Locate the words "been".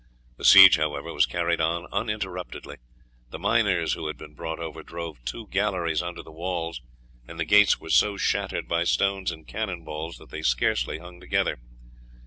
4.17-4.33